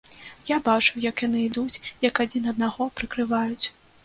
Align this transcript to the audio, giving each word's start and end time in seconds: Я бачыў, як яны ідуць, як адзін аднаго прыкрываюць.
Я 0.51 0.55
бачыў, 0.67 0.97
як 1.09 1.21
яны 1.25 1.43
ідуць, 1.49 1.81
як 2.07 2.23
адзін 2.27 2.49
аднаго 2.55 2.89
прыкрываюць. 2.97 3.65